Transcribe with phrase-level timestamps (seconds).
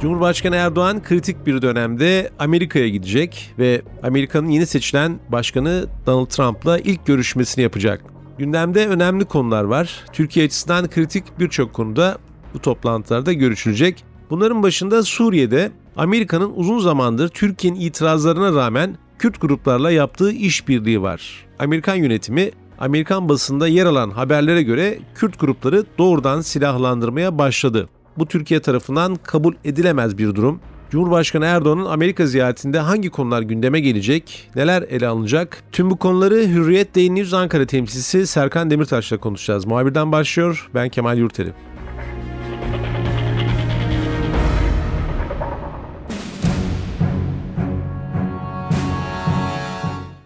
[0.00, 7.06] Cumhurbaşkanı Erdoğan kritik bir dönemde Amerika'ya gidecek ve Amerika'nın yeni seçilen başkanı Donald Trump'la ilk
[7.06, 8.04] görüşmesini yapacak.
[8.38, 10.04] Gündemde önemli konular var.
[10.12, 12.18] Türkiye açısından kritik birçok konuda
[12.54, 14.04] bu toplantılarda görüşülecek.
[14.30, 21.46] Bunların başında Suriye'de Amerika'nın uzun zamandır Türkiye'nin itirazlarına rağmen Kürt gruplarla yaptığı işbirliği var.
[21.58, 27.88] Amerikan yönetimi Amerikan basında yer alan haberlere göre Kürt grupları doğrudan silahlandırmaya başladı.
[28.18, 30.60] Bu Türkiye tarafından kabul edilemez bir durum.
[30.90, 35.62] Cumhurbaşkanı Erdoğan'ın Amerika ziyaretinde hangi konular gündeme gelecek, neler ele alınacak?
[35.72, 39.66] Tüm bu konuları Hürriyet News Ankara temsilcisi Serkan Demirtaş'la konuşacağız.
[39.66, 41.52] Muhabirden başlıyor, ben Kemal Yurteri.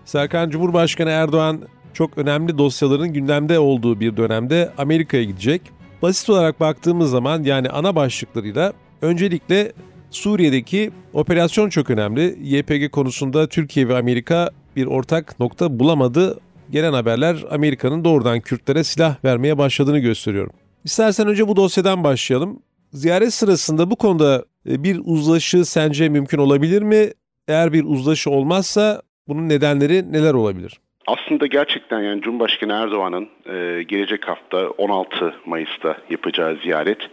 [0.04, 1.60] Serkan Cumhurbaşkanı Erdoğan
[1.94, 5.81] çok önemli dosyaların gündemde olduğu bir dönemde Amerika'ya gidecek.
[6.02, 8.72] Basit olarak baktığımız zaman yani ana başlıklarıyla
[9.02, 9.72] öncelikle
[10.10, 12.38] Suriye'deki operasyon çok önemli.
[12.42, 16.40] YPG konusunda Türkiye ve Amerika bir ortak nokta bulamadı.
[16.70, 20.50] Gelen haberler Amerika'nın doğrudan Kürtlere silah vermeye başladığını gösteriyor.
[20.84, 22.62] İstersen önce bu dosyadan başlayalım.
[22.92, 27.10] Ziyaret sırasında bu konuda e, bir uzlaşı sence mümkün olabilir mi?
[27.48, 30.80] Eğer bir uzlaşı olmazsa bunun nedenleri neler olabilir?
[31.06, 37.10] Aslında gerçekten yani Cumhurbaşkanı Erdoğan'ın e, gelecek hafta 16 Mayıs'ta yapacağı ziyaret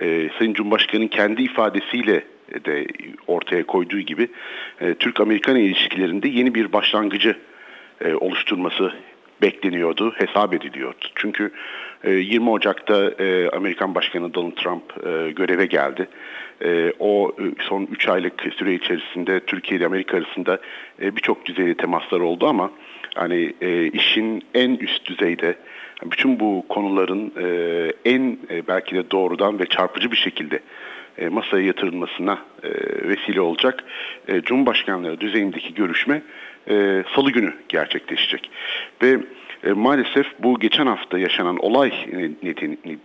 [0.00, 2.24] e, Sayın Cumhurbaşkanı'nın kendi ifadesiyle
[2.64, 2.86] de
[3.26, 4.28] ortaya koyduğu gibi
[4.80, 7.36] e, Türk-Amerikan ilişkilerinde yeni bir başlangıcı
[8.04, 8.92] e, oluşturması
[9.42, 11.06] bekleniyordu, hesap ediliyordu.
[11.14, 11.52] Çünkü
[12.04, 16.08] 20 e, Ocak'ta e, Amerikan Başkanı Donald Trump e, göreve geldi.
[16.98, 20.58] O son 3 aylık süre içerisinde Türkiye ile Amerika arasında
[20.98, 22.70] birçok düzeyde temaslar oldu ama
[23.18, 23.52] hani
[23.92, 25.54] işin en üst düzeyde
[26.04, 27.32] bütün bu konuların
[28.04, 30.60] en belki de doğrudan ve çarpıcı bir şekilde
[31.30, 32.38] masaya yatırılmasına
[33.02, 33.84] vesile olacak
[34.42, 36.22] Cumhurbaşkanlığı düzeyindeki görüşme
[37.14, 38.50] salı günü gerçekleşecek.
[39.02, 39.18] Ve
[39.64, 41.92] e, maalesef bu geçen hafta yaşanan olay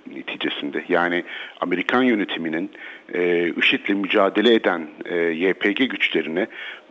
[0.07, 1.23] neticesinde yani
[1.61, 2.71] Amerikan yönetiminin
[3.13, 6.47] e, IŞİD'le mücadele eden e, YPG güçlerine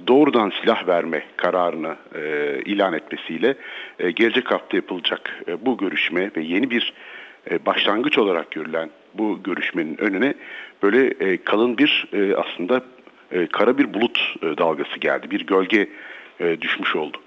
[0.06, 3.54] doğrudan silah verme kararını e, ilan etmesiyle
[3.98, 6.92] e, gelecek hafta yapılacak e, bu görüşme ve yeni bir
[7.50, 10.34] e, başlangıç olarak görülen bu görüşmenin önüne
[10.82, 12.82] böyle e, kalın bir e, aslında
[13.32, 15.30] e, kara bir bulut e, dalgası geldi.
[15.30, 15.88] Bir gölge
[16.42, 17.18] e, düşmüş oldu.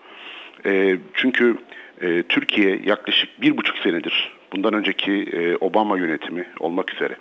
[0.66, 1.58] E, çünkü
[2.02, 5.26] e, Türkiye yaklaşık bir buçuk senedir bundan önceki
[5.62, 7.16] Obama yönetimi olmak üzere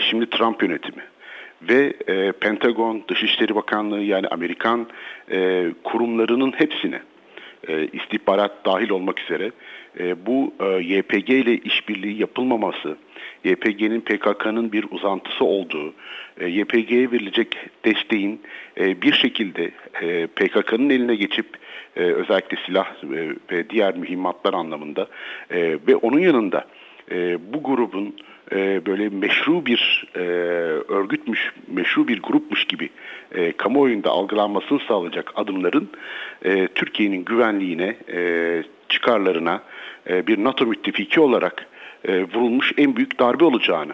[0.00, 1.02] şimdi Trump yönetimi
[1.62, 1.92] ve
[2.40, 4.86] Pentagon, Dışişleri Bakanlığı yani Amerikan
[5.84, 7.02] kurumlarının hepsine
[7.92, 9.50] istihbarat dahil olmak üzere
[10.26, 12.96] bu YPG ile işbirliği yapılmaması,
[13.44, 15.94] YPG'nin PKK'nın bir uzantısı olduğu,
[16.40, 18.40] e, YPG'ye verilecek desteğin
[18.80, 19.70] e, bir şekilde
[20.02, 21.46] e, PKK'nın eline geçip
[21.96, 22.94] özellikle silah
[23.52, 25.08] ve diğer mühimmatlar anlamında
[25.88, 26.64] ve onun yanında
[27.52, 28.16] bu grubun
[28.86, 30.20] böyle meşru bir e,
[30.92, 32.90] örgütmüş, meşru bir grupmuş gibi
[33.56, 35.90] kamuoyunda algılanmasını sağlayacak adımların
[36.74, 37.96] Türkiye'nin güvenliğine,
[38.88, 39.62] çıkarlarına
[40.08, 41.66] bir NATO müttefiki olarak
[42.08, 43.92] e, vurulmuş en büyük darbe olacağını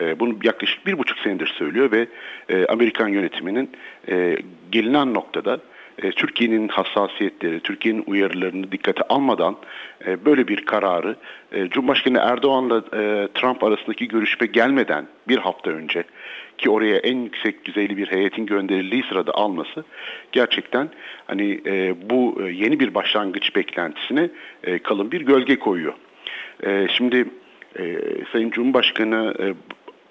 [0.00, 2.06] e, bunu yaklaşık bir buçuk senedir söylüyor ve
[2.48, 3.70] e, Amerikan yönetiminin
[4.08, 4.36] e,
[4.72, 5.60] gelinen noktada
[6.02, 9.56] e, Türkiye'nin hassasiyetleri, Türkiye'nin uyarılarını dikkate almadan
[10.06, 11.16] e, böyle bir kararı
[11.52, 16.04] e, Cumhurbaşkanı Erdoğan'la e, Trump arasındaki görüşme gelmeden bir hafta önce
[16.58, 19.84] ki oraya en yüksek düzeyli bir heyetin gönderildiği sırada alması
[20.32, 20.88] gerçekten
[21.26, 24.30] hani e, bu e, yeni bir başlangıç beklentisine
[24.64, 25.94] e, kalın bir gölge koyuyor.
[26.66, 27.24] E, şimdi
[27.78, 27.98] e,
[28.32, 29.54] Sayın Cumhurbaşkanı e,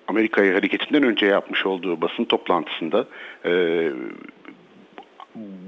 [0.08, 3.06] Amerika'ya hareketinden önce yapmış olduğu basın toplantısında
[3.46, 3.92] e,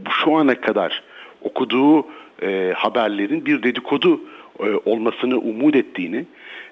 [0.09, 1.03] şu ana kadar
[1.41, 2.05] okuduğu
[2.41, 4.21] e, haberlerin bir dedikodu
[4.59, 6.25] e, olmasını umut ettiğini,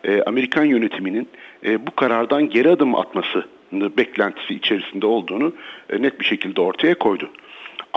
[0.04, 1.28] e, Amerikan yönetiminin
[1.66, 5.54] e, bu karardan geri adım atmasını beklentisi içerisinde olduğunu
[5.90, 7.30] e, net bir şekilde ortaya koydu.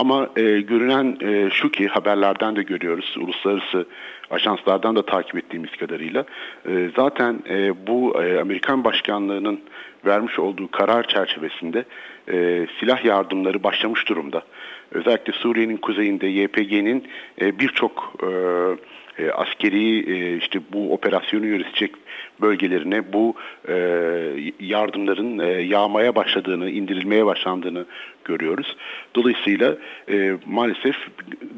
[0.01, 3.85] Ama e, görünen e, şu ki haberlerden de görüyoruz, uluslararası
[4.29, 6.25] ajanslardan da takip ettiğimiz kadarıyla
[6.69, 9.59] e, zaten e, bu e, Amerikan başkanlığının
[10.05, 11.85] vermiş olduğu karar çerçevesinde
[12.31, 14.43] e, silah yardımları başlamış durumda.
[14.91, 17.07] özellikle Suriye'nin kuzeyinde YPG'nin
[17.41, 18.29] e, birçok e,
[19.19, 21.91] e, askeri e, işte bu operasyonu yürütecek
[22.41, 23.35] bölgelerine bu
[23.67, 23.75] e,
[24.59, 27.85] yardımların e, yağmaya başladığını, indirilmeye başlandığını
[28.25, 28.75] görüyoruz.
[29.15, 29.77] Dolayısıyla
[30.09, 30.95] e, maalesef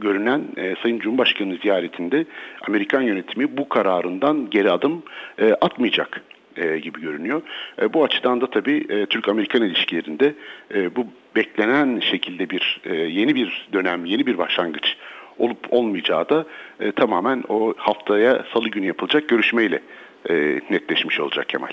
[0.01, 2.25] görünen e, Sayın Cumhurbaşkanı ziyaretinde
[2.67, 5.03] Amerikan yönetimi bu kararından geri adım
[5.39, 6.23] e, atmayacak
[6.57, 7.41] e, gibi görünüyor.
[7.81, 10.33] E, bu açıdan da tabii e, Türk-Amerikan ilişkilerinde
[10.73, 14.97] e, bu beklenen şekilde bir e, yeni bir dönem, yeni bir başlangıç
[15.37, 16.45] olup olmayacağı da
[16.79, 19.81] e, tamamen o haftaya salı günü yapılacak görüşmeyle
[20.29, 20.33] e,
[20.69, 21.69] netleşmiş olacak Kemal.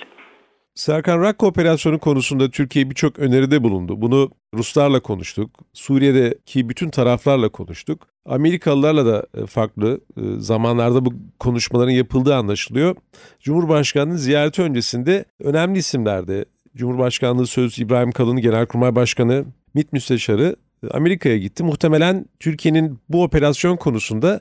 [0.75, 4.01] Serkan Rakka operasyonu konusunda Türkiye birçok öneride bulundu.
[4.01, 8.07] Bunu Ruslarla konuştuk, Suriye'deki bütün taraflarla konuştuk.
[8.27, 12.97] Amerikalılarla da e, farklı e, zamanlarda bu konuşmaların yapıldığı anlaşılıyor.
[13.41, 16.45] Cumhurbaşkanının ziyareti öncesinde önemli isimlerde
[16.77, 20.57] Cumhurbaşkanlığı Sözcüsü İbrahim Kalın, Genelkurmay Başkanı, MİT Müsteşarı
[20.91, 21.63] Amerika'ya gitti.
[21.63, 24.41] Muhtemelen Türkiye'nin bu operasyon konusunda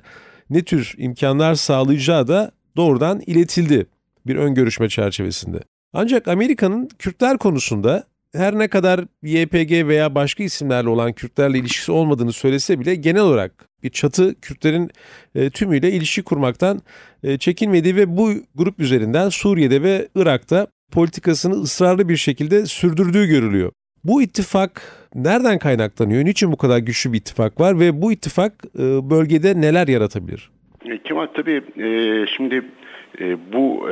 [0.50, 3.86] ne tür imkanlar sağlayacağı da doğrudan iletildi
[4.28, 5.60] bir ön görüşme çerçevesinde.
[5.94, 8.04] Ancak Amerika'nın Kürtler konusunda
[8.34, 13.70] her ne kadar YPG veya başka isimlerle olan Kürtlerle ilişkisi olmadığını söylese bile genel olarak
[13.84, 14.92] bir çatı Kürtlerin
[15.36, 16.82] e, tümüyle ilişki kurmaktan
[17.24, 23.72] e, çekinmediği ve bu grup üzerinden Suriye'de ve Irak'ta politikasını ısrarlı bir şekilde sürdürdüğü görülüyor.
[24.04, 26.26] Bu ittifak nereden kaynaklanıyor?
[26.26, 30.50] Niçin bu kadar güçlü bir ittifak var ve bu ittifak e, bölgede neler yaratabilir?
[30.86, 32.64] E, Kemal tabii e, şimdi
[33.54, 33.90] bu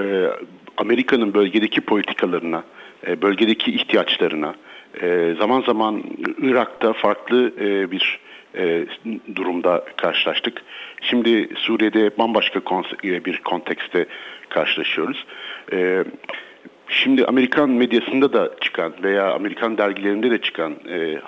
[0.78, 2.64] Amerika'nın bölgedeki politikalarına,
[3.22, 4.56] bölgedeki ihtiyaçlarına,
[5.40, 6.04] zaman zaman
[6.42, 7.52] Irak'ta farklı
[7.92, 8.20] bir
[9.36, 10.62] durumda karşılaştık.
[11.02, 12.60] Şimdi Suriye'de bambaşka
[13.04, 14.06] bir kontekste
[14.50, 15.26] karşılaşıyoruz.
[16.90, 21.22] Şimdi Amerikan medyasında da çıkan veya Amerikan dergilerinde de çıkan e,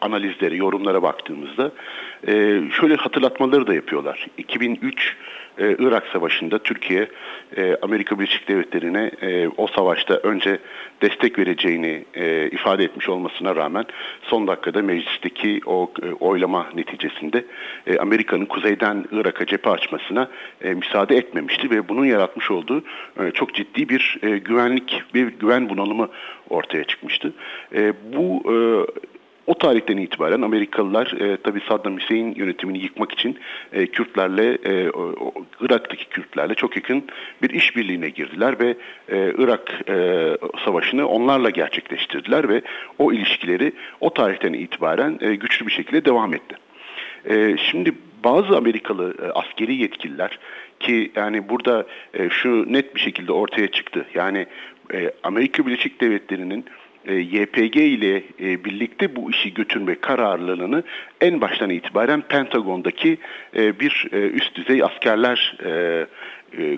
[0.00, 1.72] analizleri, yorumlara baktığımızda
[2.26, 4.26] e, şöyle hatırlatmaları da yapıyorlar.
[4.38, 5.16] 2003
[5.58, 7.08] e, Irak Savaşı'nda Türkiye
[7.56, 10.58] e, Amerika Birleşik Devletleri'ne e, o savaşta önce
[11.02, 13.84] destek vereceğini e, ifade etmiş olmasına rağmen
[14.22, 17.44] son dakikada meclisteki o e, oylama neticesinde
[17.86, 20.28] e, Amerika'nın kuzeyden Irak'a cephe açmasına
[20.62, 22.84] e, müsaade etmemişti ve bunun yaratmış olduğu
[23.20, 26.08] e, çok ciddi bir e, güvenlik bir güven bunalımı
[26.50, 27.32] ortaya çıkmıştı.
[27.74, 28.56] E, bu e,
[29.46, 33.38] o tarihten itibaren Amerikalılar e, tabi Saddam Hüseyin yönetimini yıkmak için
[33.72, 37.04] e, Kürtlerle, e, o, Irak'taki Kürtlerle çok yakın
[37.42, 38.76] bir işbirliğine girdiler ve
[39.08, 40.26] e, Irak e,
[40.64, 42.62] savaşını onlarla gerçekleştirdiler ve
[42.98, 46.56] o ilişkileri o tarihten itibaren e, güçlü bir şekilde devam etti.
[47.30, 47.92] E, şimdi
[48.24, 50.38] bazı Amerikalı e, askeri yetkililer
[50.80, 54.06] ki yani burada e, şu net bir şekilde ortaya çıktı.
[54.14, 54.46] Yani
[54.94, 56.64] e, Amerika Birleşik Devletleri'nin
[57.06, 60.82] e, YPG ile e, birlikte bu işi götürme kararlılığını
[61.20, 63.18] en baştan itibaren Pentagon'daki
[63.56, 65.56] e, bir üst düzey askerler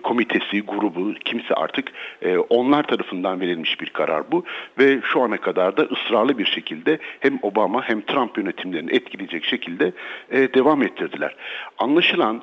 [0.03, 1.93] komitesi, grubu, kimse artık
[2.49, 4.45] onlar tarafından verilmiş bir karar bu
[4.79, 9.93] ve şu ana kadar da ısrarlı bir şekilde hem Obama hem Trump yönetimlerini etkileyecek şekilde
[10.31, 11.37] devam ettirdiler.
[11.79, 12.43] Anlaşılan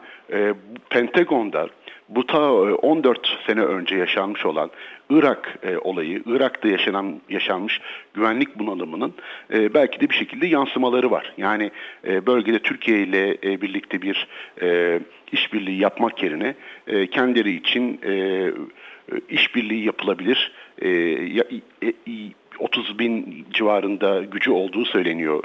[0.89, 1.67] Pentagon'da
[2.09, 4.69] bu ta 14 e, sene önce yaşanmış olan
[5.09, 7.81] Irak e, olayı, Irak'ta yaşanan yaşanmış
[8.13, 9.13] güvenlik bunalımının
[9.53, 11.33] e, belki de bir şekilde yansımaları var.
[11.37, 11.71] Yani
[12.07, 14.27] e, bölgede Türkiye ile e, birlikte bir
[14.61, 14.99] e,
[15.31, 16.55] işbirliği yapmak yerine
[16.87, 18.51] e, kendileri için e, e
[19.29, 20.51] işbirliği yapılabilir.
[20.81, 21.93] E, e,
[22.59, 25.43] 30 bin civarında gücü olduğu söyleniyor.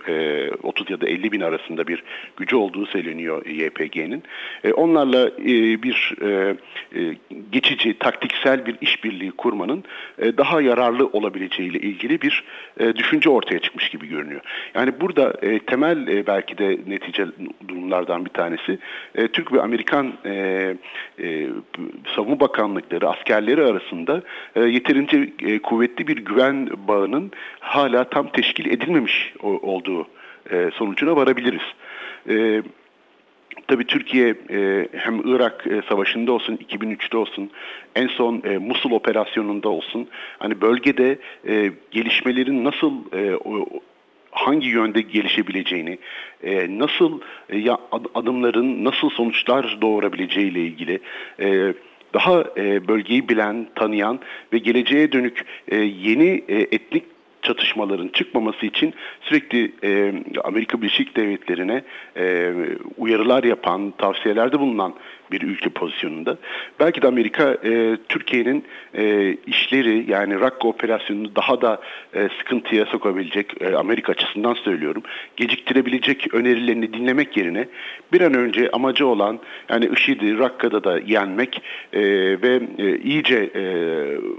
[0.63, 2.03] 30 ya da 50 bin arasında bir
[2.37, 4.23] gücü olduğu söyleniyor YPG'nin.
[4.65, 6.55] E, onlarla e, bir e,
[7.53, 9.85] geçici, taktiksel bir işbirliği kurmanın
[10.19, 12.45] daha yararlı olabileceğiyle ilgili bir
[12.97, 14.41] düşünce ortaya çıkmış gibi görünüyor.
[14.75, 15.33] Yani burada
[15.67, 17.27] temel belki de netice
[17.69, 18.79] durumlardan bir tanesi
[19.33, 20.13] Türk ve Amerikan
[22.17, 24.23] savunma bakanlıkları, askerleri arasında
[24.57, 30.07] yeterince kuvvetli bir güven bağı ağının hala tam teşkil edilmemiş olduğu
[30.51, 31.63] e, sonucuna varabiliriz.
[32.29, 32.63] E,
[33.69, 37.51] Tabii Türkiye e, hem Irak Savaşı'nda olsun, 2003'te olsun,
[37.95, 40.09] en son e, Musul operasyonunda olsun,
[40.39, 41.19] hani bölgede
[41.91, 42.93] gelişmelerin nasıl
[44.31, 45.99] hangi yönde gelişebileceğini,
[46.69, 47.21] nasıl
[47.53, 47.79] ya
[48.15, 51.01] adımların nasıl sonuçlar doğurabileceği ile ilgili
[52.15, 54.21] daha e, bölgeyi bilen, tanıyan
[54.53, 57.05] ve geleceğe dönük e, yeni e, etnik
[57.45, 61.83] çatışmaların çıkmaması için sürekli e, Amerika Birleşik Devletleri'ne
[62.17, 62.53] e,
[62.99, 64.95] uyarılar yapan, tavsiyelerde bulunan
[65.35, 66.37] bir ülke pozisyonunda.
[66.81, 68.65] Belki de Amerika e, Türkiye'nin
[68.95, 71.81] e, işleri yani Rakka operasyonunu daha da
[72.15, 75.03] e, sıkıntıya sokabilecek e, Amerika açısından söylüyorum.
[75.37, 77.69] Geciktirebilecek önerilerini dinlemek yerine
[78.13, 79.39] bir an önce amacı olan
[79.69, 81.63] yani IŞİD'i Rakka'da da yenmek
[81.93, 82.03] e,
[82.43, 83.63] ve e, iyice e,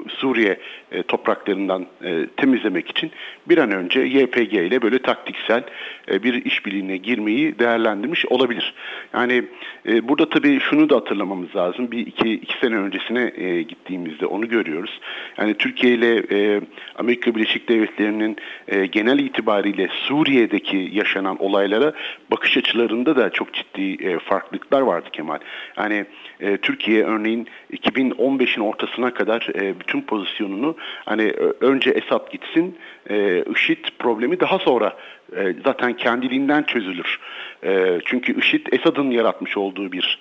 [0.10, 0.60] Suriye
[0.92, 3.12] e, topraklarından e, temizlemek için
[3.50, 5.64] bir an önce YPG ile böyle taktiksel
[6.12, 8.74] e, bir işbirliğine girmeyi değerlendirmiş olabilir.
[9.14, 9.44] Yani
[9.88, 11.92] e, burada tabii şunu da hatırlamamız lazım.
[11.92, 15.00] Bir iki, iki sene öncesine e, gittiğimizde onu görüyoruz.
[15.38, 16.62] Yani Türkiye ile e,
[16.96, 18.38] Amerika Birleşik Devletleri'nin
[18.68, 21.94] e, genel itibariyle Suriye'deki yaşanan olaylara
[22.32, 25.40] bakış açılarında da çok ciddi e, farklılıklar vardı Kemal.
[25.78, 26.06] Yani
[26.40, 30.76] e, Türkiye örneğin 2015'in ortasına kadar e, bütün pozisyonunu
[31.06, 32.78] hani önce Esad gitsin,
[33.10, 34.98] e, IŞİD problemi daha sonra
[35.38, 37.20] e, zaten kendiliğinden çözülür.
[37.64, 40.20] E, çünkü IŞİD Esad'ın yaratmış olduğu bir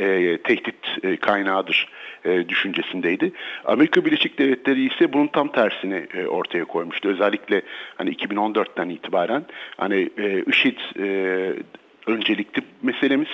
[0.00, 1.88] e, tehdit e, kaynağıdır
[2.24, 3.32] e, düşüncesindeydi.
[3.64, 7.08] Amerika Birleşik Devletleri ise bunun tam tersini e, ortaya koymuştu.
[7.08, 7.62] Özellikle
[7.96, 9.44] hani 2014'ten itibaren
[9.76, 11.06] hani e, IŞİD e,
[12.06, 13.28] öncelikli meselemiz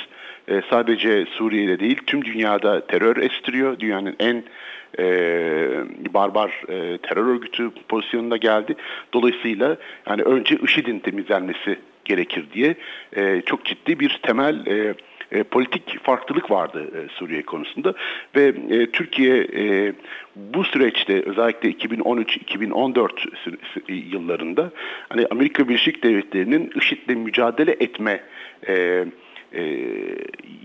[0.49, 3.79] e, sadece Suriye'de değil tüm dünyada terör estiriyor.
[3.81, 4.45] Dünyanın en
[4.99, 5.05] e,
[6.15, 8.75] barbar e, terör örgütü pozisyonunda geldi.
[9.15, 9.77] Dolayısıyla
[10.09, 12.75] yani önce IŞİD'in temizlenmesi gerekir diye
[13.17, 14.95] e, çok ciddi bir temel e,
[15.33, 17.95] e, politik farklılık vardı e, Suriye konusunda
[18.37, 19.93] ve e, Türkiye e,
[20.37, 23.11] bu süreçte özellikle 2013-2014
[23.89, 24.71] yıllarında
[25.09, 28.21] hani Amerika Birleşik Devletleri'nin IŞİD'le mücadele etme
[28.69, 29.05] e,
[29.53, 29.65] e,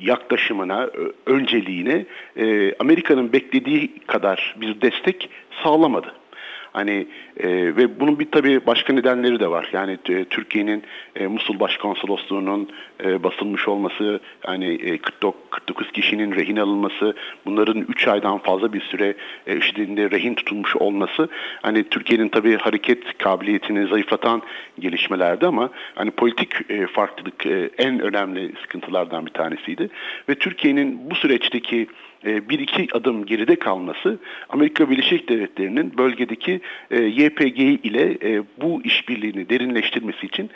[0.01, 0.89] yaklaşımına,
[1.25, 2.05] önceliğine
[2.37, 5.29] e, Amerika'nın beklediği kadar bir destek
[5.63, 6.20] sağlamadı.
[6.73, 9.69] Hani e, ve bunun bir tabii başka nedenleri de var.
[9.73, 10.83] Yani e, Türkiye'nin
[11.15, 12.69] e, Musul Başkonsolosluğu'nun
[13.03, 18.81] e, basılmış olması, hani e, 49, 49 kişinin rehin alınması, bunların 3 aydan fazla bir
[18.81, 19.13] süre
[19.47, 21.29] e, IŞİD'in rehin tutulmuş olması,
[21.61, 24.41] hani Türkiye'nin tabii hareket kabiliyetini zayıflatan
[24.79, 29.89] gelişmelerdi ama hani politik e, farklılık e, en önemli sıkıntılardan bir tanesiydi.
[30.29, 31.87] Ve Türkiye'nin bu süreçteki
[32.25, 36.61] e, bir iki adım geride kalması Amerika Birleşik Devletleri'nin bölgedeki
[36.91, 40.49] e, YPG ile e, bu işbirliğini derinleştirmesi için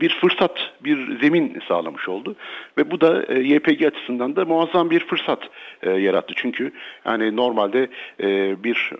[0.00, 2.36] bir fırsat, bir zemin sağlamış oldu.
[2.78, 5.50] Ve bu da YPG açısından da muazzam bir fırsat
[5.82, 6.34] yarattı.
[6.36, 6.72] Çünkü
[7.06, 7.88] yani normalde
[8.64, 8.90] bir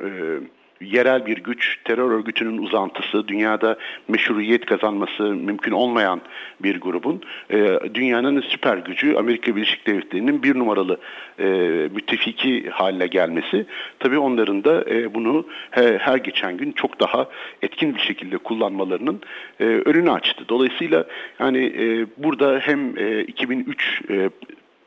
[0.81, 3.77] yerel bir güç, terör örgütünün uzantısı, dünyada
[4.09, 6.21] meşruiyet kazanması mümkün olmayan
[6.63, 11.01] bir grubun e, dünyanın süper gücü Amerika Birleşik Devletleri'nin bir numaralı
[11.39, 11.45] e,
[11.95, 13.67] müttefiki haline gelmesi
[13.99, 17.29] tabii onların da e, bunu he, her geçen gün çok daha
[17.63, 19.21] etkin bir şekilde kullanmalarının
[19.61, 20.45] e, önünü açtı.
[20.49, 21.05] Dolayısıyla
[21.41, 24.31] yani e, burada hem e, 2003 e,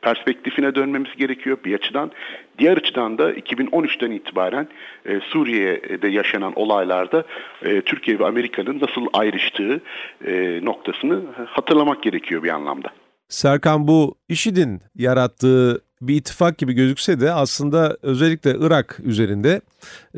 [0.02, 2.10] perspektifine dönmemiz gerekiyor bir açıdan.
[2.58, 4.68] Diğer açıdan da 2013'ten itibaren
[5.06, 7.24] e, Suriye'de yaşanan olaylarda
[7.62, 9.80] e, Türkiye ve Amerika'nın nasıl ayrıştığı
[10.26, 12.88] e, noktasını hatırlamak gerekiyor bir anlamda.
[13.28, 19.60] Serkan bu IŞİD'in yarattığı bir ittifak gibi gözükse de aslında özellikle Irak üzerinde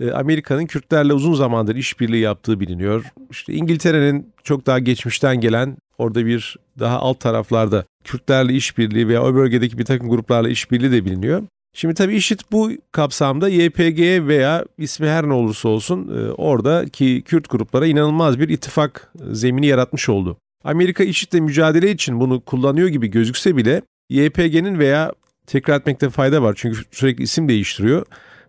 [0.00, 3.04] e, Amerika'nın Kürtlerle uzun zamandır işbirliği yaptığı biliniyor.
[3.30, 9.34] İşte İngiltere'nin çok daha geçmişten gelen orada bir daha alt taraflarda Kürtlerle işbirliği veya o
[9.34, 11.42] bölgedeki bir takım gruplarla işbirliği de biliniyor.
[11.74, 17.50] Şimdi tabii IŞİD bu kapsamda YPG veya ismi her ne olursa olsun e, oradaki Kürt
[17.50, 20.36] gruplara inanılmaz bir ittifak zemini yaratmış oldu.
[20.64, 25.12] Amerika IŞİD'le mücadele için bunu kullanıyor gibi gözükse bile YPG'nin veya
[25.46, 28.06] tekrar etmekte fayda var çünkü sürekli isim değiştiriyor.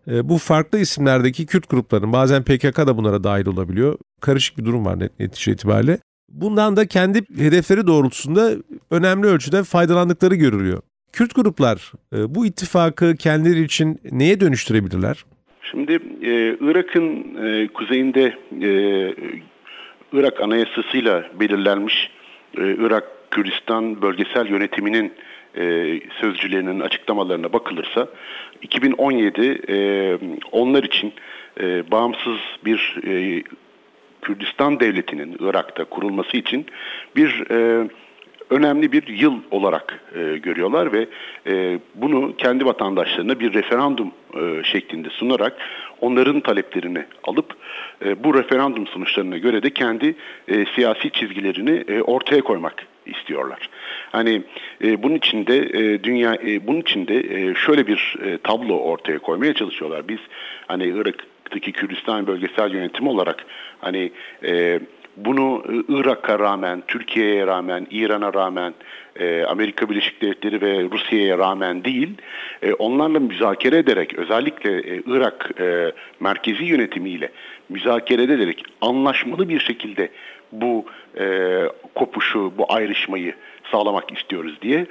[0.07, 3.98] E, bu farklı isimlerdeki Kürt grupların bazen PKK da bunlara dahil olabiliyor.
[4.22, 6.00] Karışık bir durum var netice itibariyle.
[6.34, 8.52] Bundan da kendi hedefleri doğrultusunda
[8.92, 10.82] önemli ölçüde faydalandıkları görülüyor.
[11.13, 15.25] Kürt gruplar e, bu ittifakı kendileri için neye dönüştürebilirler?
[15.72, 18.70] Şimdi e, Irak'ın e, kuzeyinde e,
[20.13, 22.12] Irak anayasasıyla belirlenmiş
[22.58, 25.13] e, Irak Kürdistan bölgesel yönetiminin
[25.58, 28.08] e, sözcülerinin açıklamalarına bakılırsa
[28.62, 30.18] 2017 e,
[30.52, 31.13] onlar için
[31.60, 33.44] e, bağımsız bir e,
[34.24, 36.65] Kürdistan devletinin Irak'ta kurulması için
[37.15, 37.88] bir e,
[38.50, 41.08] önemli bir yıl olarak e, görüyorlar ve
[41.48, 45.58] e, bunu kendi vatandaşlarına bir referandum e, şeklinde sunarak
[46.01, 47.56] onların taleplerini alıp
[48.06, 50.15] e, bu referandum sonuçlarına göre de kendi
[50.48, 53.70] e, siyasi çizgilerini e, ortaya koymak istiyorlar.
[54.12, 54.42] Hani
[54.84, 59.53] e, bunun içinde e, dünya e, bunun içinde e, şöyle bir e, tablo ortaya koymaya
[59.53, 60.08] çalışıyorlar.
[60.08, 60.20] Biz
[60.68, 63.45] hani Irak Irak'taki Kürdistan bölgesel yönetimi olarak
[63.81, 64.12] hani
[64.43, 64.79] e,
[65.17, 68.74] bunu e, Irak'a rağmen, Türkiye'ye rağmen, İran'a rağmen,
[69.15, 72.10] e, Amerika Birleşik Devletleri ve Rusya'ya rağmen değil,
[72.62, 77.29] e, onlarla müzakere ederek, özellikle e, Irak e, merkezi yönetimiyle
[77.69, 80.10] müzakere ederek anlaşmalı bir şekilde
[80.51, 80.86] bu
[81.19, 81.60] e,
[81.95, 83.33] kopuşu, bu ayrışmayı
[83.72, 84.86] sağlamak istiyoruz diye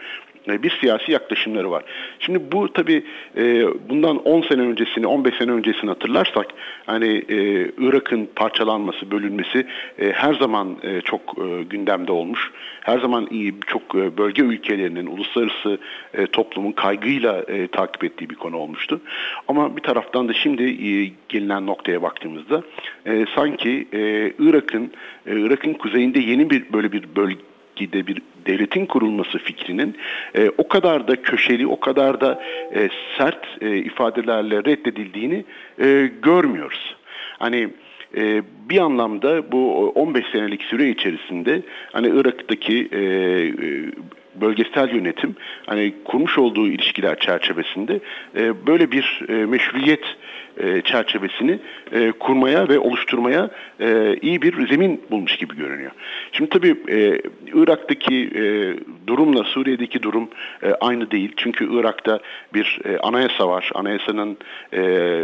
[0.48, 1.84] bir siyasi yaklaşımları var.
[2.18, 3.04] Şimdi bu tabi
[3.36, 6.46] e, bundan 10 sene öncesini, 15 sene öncesini hatırlarsak
[6.86, 9.66] hani e, Irak'ın parçalanması, bölünmesi
[9.98, 12.50] e, her zaman e, çok e, gündemde olmuş.
[12.80, 15.78] Her zaman iyi çok e, bölge ülkelerinin, uluslararası
[16.14, 19.00] e, toplumun kaygıyla e, takip ettiği bir konu olmuştu.
[19.48, 22.62] Ama bir taraftan da şimdi e, gelinen noktaya baktığımızda
[23.06, 24.92] e, sanki e, Irak'ın
[25.26, 29.96] e, Irak'ın kuzeyinde yeni bir böyle bir bölge de bir devletin kurulması fikrinin
[30.34, 32.42] e, o kadar da köşeli, o kadar da
[32.74, 32.88] e,
[33.18, 35.44] sert e, ifadelerle reddedildiğini
[35.78, 36.96] e, görmüyoruz.
[37.38, 37.68] Hani
[38.16, 41.62] e, bir anlamda bu 15 senelik süre içerisinde
[41.92, 43.92] hani Irak'taki e, e,
[44.34, 45.36] bölgesel yönetim
[45.66, 48.00] hani kurmuş olduğu ilişkiler çerçevesinde
[48.36, 50.04] e, böyle bir e, meşruiyet
[50.60, 51.58] e, çerçevesini
[51.92, 55.90] e, kurmaya ve oluşturmaya e, iyi bir zemin bulmuş gibi görünüyor.
[56.32, 57.20] Şimdi tabii e,
[57.54, 58.42] Irak'taki e,
[59.06, 60.28] durumla Suriye'deki durum
[60.62, 61.32] e, aynı değil.
[61.36, 62.20] Çünkü Irak'ta
[62.54, 63.70] bir e, anayasa var.
[63.74, 64.36] Anayasanın
[64.74, 65.22] e,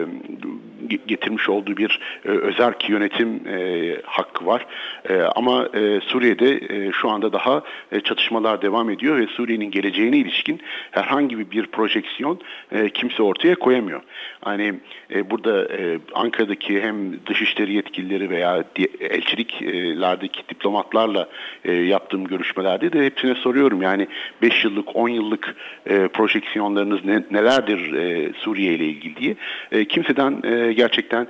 [1.07, 4.67] getirmiş olduğu bir e, özerk yönetim e, hakkı var.
[5.09, 7.63] E, ama e, Suriye'de e, şu anda daha
[7.93, 12.41] e, çatışmalar devam ediyor ve Suriye'nin geleceğine ilişkin herhangi bir projeksiyon
[12.73, 14.01] e, kimse ortaya koyamıyor.
[14.47, 14.75] Yani
[15.15, 18.65] e, burada e, Ankara'daki hem dışişleri yetkilileri veya
[19.01, 21.29] elçiliklerdeki diplomatlarla
[21.65, 23.83] e, yaptığım görüşmelerde de hepsine soruyorum.
[23.83, 24.09] Yani
[24.43, 29.35] 5 yıllık, 10 yıllık e, projeksiyonlarınız ne, nelerdir e, Suriye ile ilgili diye.
[29.73, 31.27] E, kimseden e, gerçekten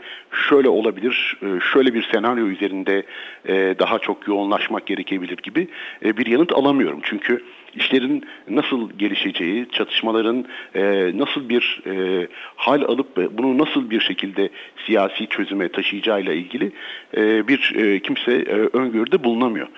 [0.48, 3.02] şöyle olabilir, e, şöyle bir senaryo üzerinde
[3.48, 5.68] e, daha çok yoğunlaşmak gerekebilir gibi
[6.04, 7.00] e, bir yanıt alamıyorum.
[7.02, 7.44] Çünkü
[7.74, 10.44] işlerin nasıl gelişeceği, çatışmaların
[10.74, 14.48] e, nasıl bir e, hal alıp bunu nasıl bir şekilde
[14.86, 16.72] siyasi çözüme taşıyacağıyla ilgili
[17.16, 19.68] e, bir e, kimse e, öngörüde bulunamıyor.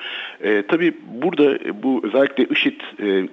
[0.40, 2.80] E, tabii burada bu özellikle IŞİD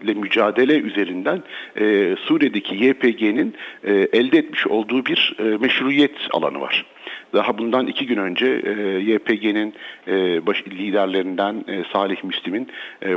[0.03, 1.43] ile mücadele üzerinden
[1.79, 6.85] e, Suriye'deki YPG'nin e, elde etmiş olduğu bir e, meşruiyet alanı var.
[7.33, 9.73] Daha bundan iki gün önce e, YPG'nin
[10.07, 12.67] e, baş, liderlerinden e, Salih Müslim'in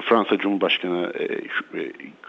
[0.01, 1.13] Fransa Cumhurbaşkanı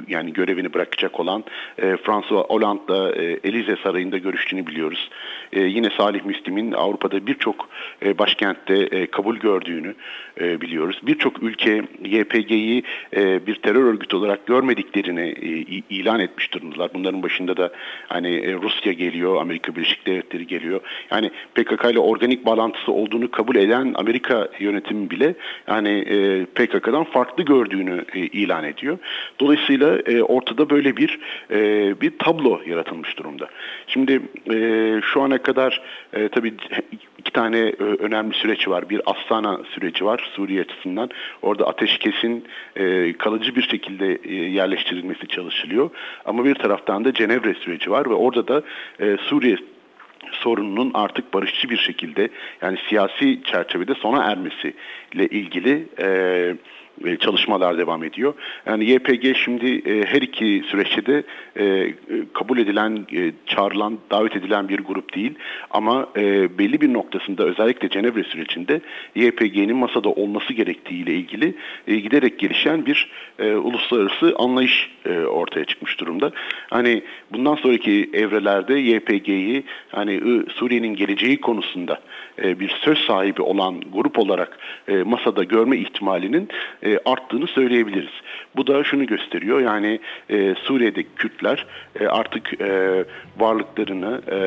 [0.08, 1.44] yani görevini bırakacak olan
[1.78, 3.12] e, François Hollande'la
[3.44, 5.10] Elize Sarayı'nda görüştüğünü biliyoruz.
[5.54, 7.70] Yine Salih Müslim'in Avrupa'da birçok
[8.20, 9.96] başkentte kabul gördüğünü
[10.40, 11.00] biliyoruz.
[11.04, 12.84] Birçok ülke YPG'yi
[13.18, 15.30] bir terör örgütü olarak görmediklerini
[15.90, 16.94] ilan etmiş durumdalar.
[16.94, 17.72] Bunların başında da
[18.08, 20.82] hani Rusya geliyor, Amerika Birleşik Devletleri geliyor.
[21.12, 21.32] Yani
[21.72, 25.36] PKK ile organik bağlantısı olduğunu kabul eden Amerika yönetimi bile
[25.68, 28.98] yani e, PKK'dan farklı gördüğünü e, ilan ediyor.
[29.40, 31.20] Dolayısıyla e, ortada böyle bir
[31.52, 33.48] e, bir tablo yaratılmış durumda.
[33.88, 35.82] Şimdi e, şu ana kadar
[36.14, 36.54] e, tabii
[37.18, 38.90] iki tane e, önemli süreç var.
[38.90, 41.10] Bir Astana süreci var Suriye açısından.
[41.42, 45.90] Orada ateşkesin e, kalıcı bir şekilde e, yerleştirilmesi çalışılıyor.
[46.26, 48.62] Ama bir taraftan da Cenevre süreci var ve orada da
[49.00, 49.58] e, Suriye
[50.32, 52.30] sorununun artık barışçı bir şekilde
[52.62, 56.56] yani siyasi çerçevede sona ermesiyle ilgili e,
[57.20, 58.34] çalışmalar devam ediyor.
[58.66, 61.24] Yani YPG şimdi e, her iki süreçte de
[61.60, 61.94] e,
[62.34, 65.34] kabul edilen, e, çağrılan, davet edilen bir grup değil.
[65.72, 68.82] Ama e, belli bir noktasında özellikle Cenevre sürecinde
[69.16, 71.56] YPG'nin masada olması gerektiğiyle ilgili
[71.88, 76.32] e, giderek gelişen bir e, uluslararası anlayış e, ortaya çıkmış durumda.
[76.70, 80.22] Hani bundan sonraki evrelerde YPG'yi hani
[80.54, 82.02] Suriye'nin geleceği konusunda
[82.44, 86.50] e, bir söz sahibi olan grup olarak e, masada görme ihtimalinin
[86.84, 88.12] e, arttığını söyleyebiliriz.
[88.56, 91.66] Bu da şunu gösteriyor yani e, Suriye'deki Kürtler
[92.00, 93.04] e, artık e,
[93.38, 94.38] varlıklarını e,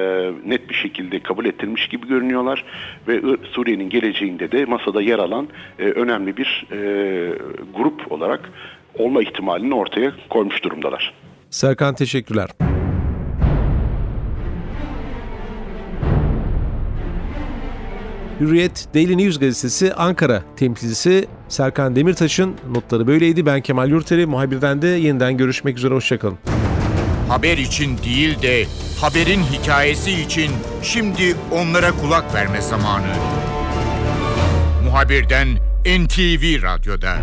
[0.50, 2.64] net bir şekilde kabul ettirmiş gibi görünüyorlar
[3.08, 3.20] ve
[3.52, 6.78] Suriye'nin geleceğinde de masada yer alan e, önemli bir e,
[7.74, 8.50] grup olarak
[8.98, 11.14] olma ihtimalini ortaya koymuş durumdalar.
[11.50, 12.48] Serkan teşekkürler.
[18.40, 23.46] Hürriyet Daily News gazetesi Ankara temsilcisi Serkan Demirtaş'ın notları böyleydi.
[23.46, 26.38] Ben Kemal Yurteri, muhabirden de yeniden görüşmek üzere, hoşçakalın.
[27.28, 28.66] Haber için değil de
[29.00, 30.50] haberin hikayesi için
[30.82, 33.06] şimdi onlara kulak verme zamanı.
[34.84, 35.48] Muhabirden
[35.86, 37.16] NTV Radyo'da.